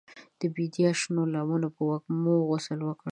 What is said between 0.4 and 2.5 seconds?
بیدیا شنو لمنو په وږمو